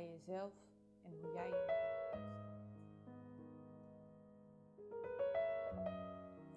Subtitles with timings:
[0.00, 0.52] bij jezelf
[1.02, 1.66] en hoe jij je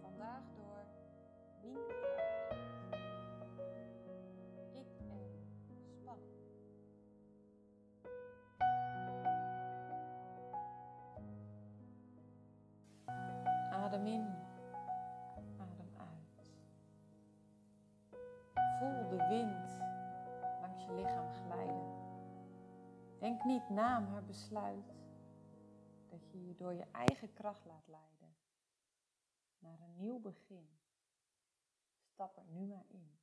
[0.02, 0.86] Vandaag door
[1.62, 1.94] Nienke.
[4.74, 5.30] Ik en
[5.86, 6.32] spanning.
[13.72, 14.26] Adem in,
[15.58, 16.54] adem uit.
[18.80, 19.82] Voel de wind
[20.62, 21.23] langs je lichaam.
[23.24, 24.94] Denk niet na, maar besluit
[26.10, 28.36] dat je je door je eigen kracht laat leiden
[29.60, 30.70] naar een nieuw begin.
[32.06, 33.18] Stap er nu maar in.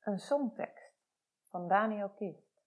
[0.00, 0.94] Een songtekst
[1.42, 2.62] van Daniel Kist.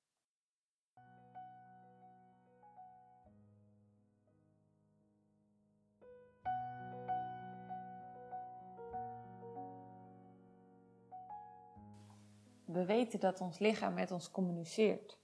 [12.65, 15.21] We weten dat ons lichaam met ons communiceert.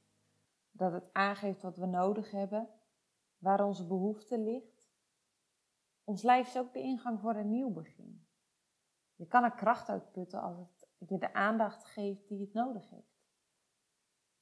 [0.80, 2.69] Dat het aangeeft wat we nodig hebben,
[3.38, 4.91] waar onze behoefte ligt.
[6.03, 8.27] Ons lijf is ook de ingang voor een nieuw begin.
[9.16, 12.89] Je kan er kracht uit putten als het je de aandacht geeft die het nodig
[12.89, 13.27] heeft.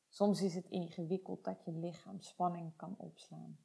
[0.08, 3.60] Soms is het ingewikkeld dat je lichaam spanning kan opslaan.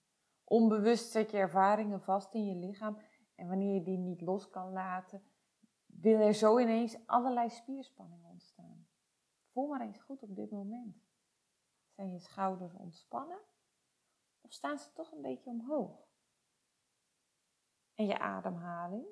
[0.45, 2.99] Onbewust zet je ervaringen vast in je lichaam
[3.35, 5.23] en wanneer je die niet los kan laten,
[5.87, 8.87] wil er zo ineens allerlei spierspanning ontstaan.
[9.53, 11.02] Voel maar eens goed op dit moment.
[11.95, 13.41] Zijn je schouders ontspannen
[14.41, 16.11] of staan ze toch een beetje omhoog?
[17.95, 19.07] En je ademhaling?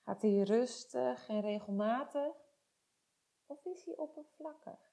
[0.00, 2.34] Gaat die rustig en regelmatig
[3.46, 4.92] of is die oppervlakkig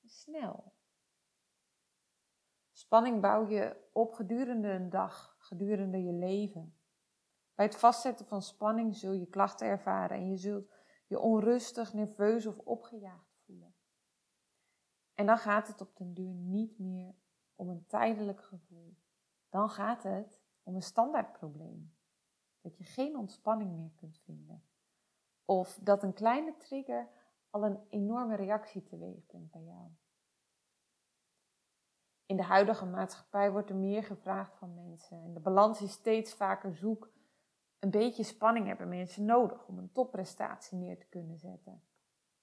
[0.00, 0.72] en snel?
[2.70, 6.78] Spanning bouw je op gedurende een dag, gedurende je leven.
[7.54, 10.72] Bij het vastzetten van spanning zul je klachten ervaren en je zult
[11.06, 13.27] je onrustig, nerveus of opgejaagd.
[15.18, 17.14] En dan gaat het op den duur niet meer
[17.54, 18.96] om een tijdelijk gevoel.
[19.48, 21.94] Dan gaat het om een standaardprobleem.
[22.60, 24.62] Dat je geen ontspanning meer kunt vinden.
[25.44, 27.08] Of dat een kleine trigger
[27.50, 29.88] al een enorme reactie teweeg brengt bij jou.
[32.26, 36.34] In de huidige maatschappij wordt er meer gevraagd van mensen en de balans is steeds
[36.34, 37.10] vaker zoek
[37.78, 41.82] een beetje spanning hebben mensen nodig om een topprestatie neer te kunnen zetten.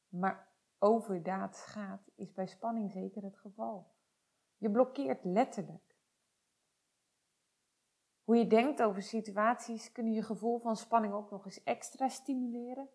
[0.08, 3.94] Maar overdaad gaat is bij spanning zeker het geval.
[4.58, 5.96] Je blokkeert letterlijk.
[8.24, 12.90] Hoe je denkt over situaties kunnen je gevoel van spanning ook nog eens extra stimuleren,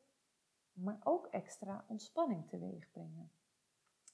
[0.73, 3.33] maar ook extra ontspanning teweeg brengen.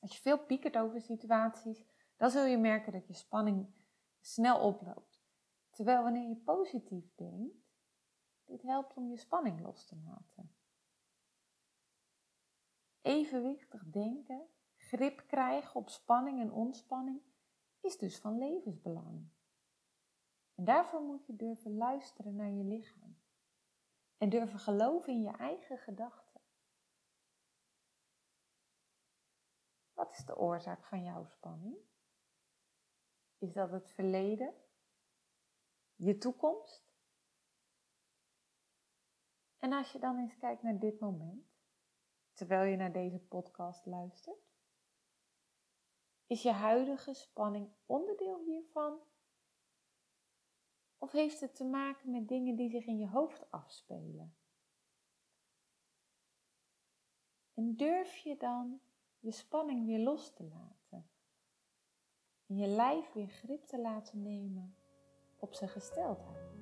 [0.01, 1.85] Als je veel piekert over situaties,
[2.17, 3.67] dan zul je merken dat je spanning
[4.21, 5.25] snel oploopt.
[5.71, 7.57] Terwijl wanneer je positief denkt,
[8.45, 10.56] dit helpt om je spanning los te laten.
[13.07, 17.23] Evenwichtig denken, grip krijgen op spanning en ontspanning
[17.81, 19.29] is dus van levensbelang.
[20.55, 23.19] En daarvoor moet je durven luisteren naar je lichaam
[24.17, 26.41] en durven geloven in je eigen gedachten.
[29.93, 31.77] Wat is de oorzaak van jouw spanning?
[33.39, 34.55] Is dat het verleden?
[35.95, 36.85] Je toekomst?
[39.57, 41.56] En als je dan eens kijkt naar dit moment,
[42.37, 44.47] terwijl je naar deze podcast luistert,
[46.27, 48.99] is je huidige spanning onderdeel hiervan?
[50.99, 54.37] Of heeft het te maken met dingen die zich in je hoofd afspelen?
[57.55, 58.81] En durf je dan
[59.19, 61.11] je spanning weer los te laten?
[62.47, 64.77] En je lijf weer grip te laten nemen
[65.37, 66.56] op zijn gesteldheid?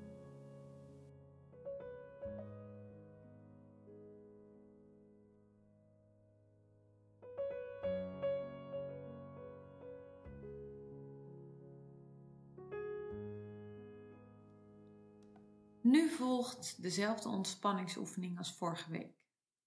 [16.17, 19.17] Volgt dezelfde ontspanningsoefening als vorige week,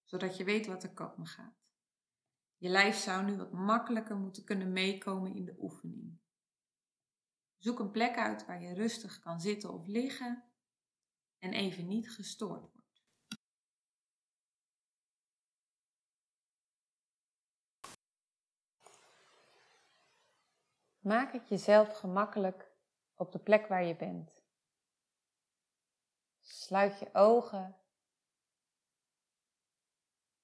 [0.04, 1.56] zodat je weet wat er komen gaat.
[2.56, 6.18] Je lijf zou nu wat makkelijker moeten kunnen meekomen in de oefening.
[7.56, 10.44] Zoek een plek uit waar je rustig kan zitten of liggen
[11.38, 12.78] en even niet gestoord wordt.
[20.98, 22.72] Maak het jezelf gemakkelijk
[23.14, 24.47] op de plek waar je bent.
[26.48, 27.76] Sluit je ogen.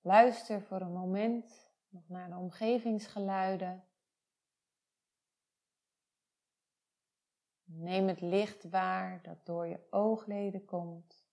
[0.00, 3.88] Luister voor een moment nog naar de omgevingsgeluiden.
[7.64, 11.26] Neem het licht waar dat door je oogleden komt.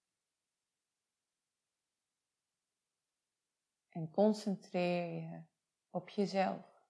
[3.90, 5.44] En concentreer je
[5.90, 6.86] op jezelf.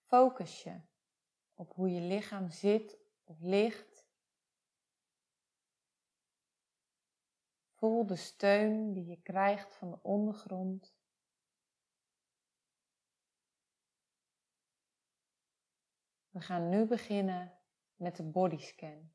[0.00, 0.80] Focus je
[1.54, 3.01] op hoe je lichaam zit
[3.40, 4.06] ligt.
[7.74, 10.94] Voel de steun die je krijgt van de ondergrond.
[16.30, 17.58] We gaan nu beginnen
[17.94, 19.12] met de bodyscan.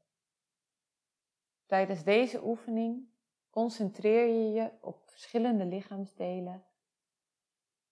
[1.66, 3.10] Tijdens deze oefening
[3.50, 6.66] concentreer je je op verschillende lichaamsdelen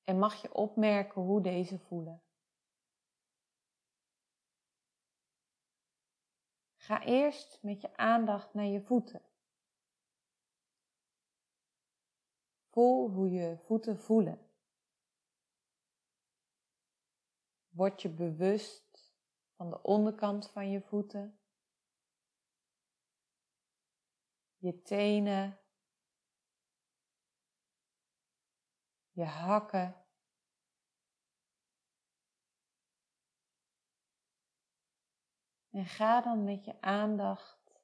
[0.04, 2.25] en mag je opmerken hoe deze voelen.
[6.86, 9.22] Ga eerst met je aandacht naar je voeten.
[12.70, 14.50] Voel hoe je voeten voelen.
[17.70, 19.14] Word je bewust
[19.50, 21.40] van de onderkant van je voeten,
[24.58, 25.60] je tenen,
[29.12, 30.05] je hakken.
[35.76, 37.82] En ga dan met je aandacht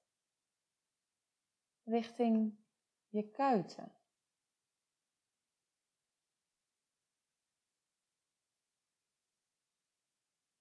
[1.84, 2.58] richting
[3.10, 3.96] je kuiten.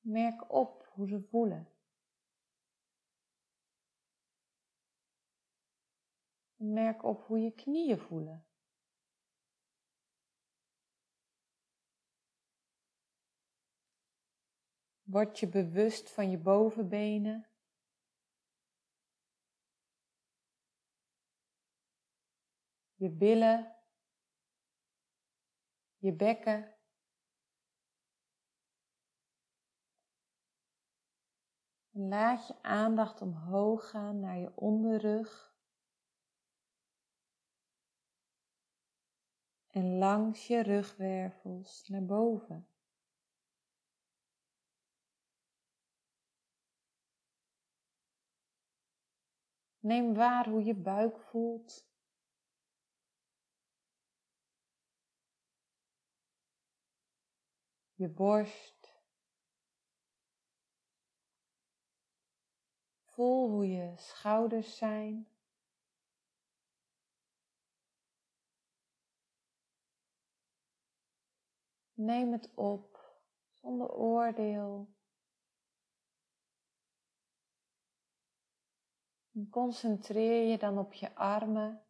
[0.01, 1.69] Merk op hoe ze voelen.
[6.57, 8.50] Merk op hoe je knieën voelen.
[15.11, 17.49] Word je bewust van je bovenbenen.
[22.95, 23.77] Je billen.
[25.99, 26.75] Je bekken.
[31.91, 35.55] En laat je aandacht omhoog gaan naar je onderrug.
[39.67, 42.70] En langs je rugwervels naar boven.
[49.81, 51.89] Neem waar hoe je buik voelt.
[57.95, 58.81] Je borst.
[63.03, 65.29] Voel hoe je schouders zijn.
[71.95, 73.19] Neem het op
[73.51, 74.89] zonder oordeel.
[79.49, 81.85] Concentreer je dan op je armen.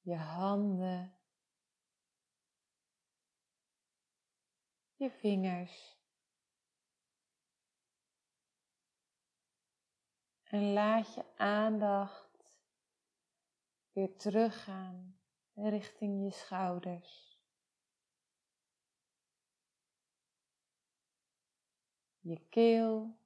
[0.00, 1.12] Je handen.
[4.96, 5.96] Je vingers.
[10.42, 12.50] En laat je aandacht
[13.92, 15.18] weer teruggaan
[15.54, 17.27] richting je schouders.
[22.28, 23.16] Je keel,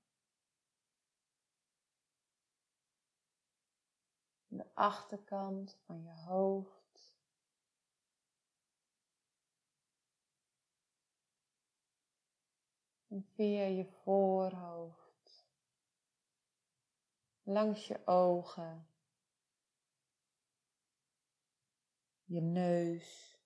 [4.47, 6.81] de achterkant van je hoofd.
[13.09, 15.47] En via je voorhoofd,
[17.43, 18.87] langs je ogen,
[22.25, 23.39] je neus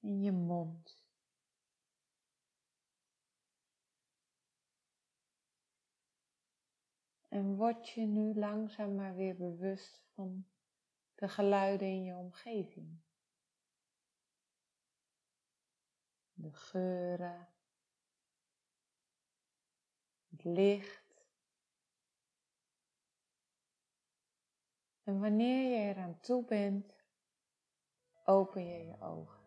[0.00, 1.03] en je mond.
[7.34, 10.46] En word je nu langzaam maar weer bewust van
[11.14, 13.00] de geluiden in je omgeving.
[16.32, 17.48] De geuren,
[20.28, 21.26] het licht.
[25.02, 26.94] En wanneer je eraan toe bent,
[28.24, 29.43] open je je ogen.